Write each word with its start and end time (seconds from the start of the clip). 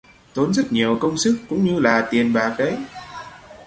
Tốn 0.33 0.53
rất 0.53 0.71
nhiều 0.71 0.97
công 1.01 1.17
sức 1.17 1.37
cũng 1.49 1.65
như 1.65 1.79
là 1.79 2.07
tiền 2.11 2.33
bạc 2.33 2.55
đấy 2.57 2.77